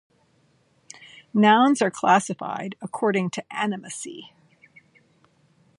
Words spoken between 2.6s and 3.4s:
according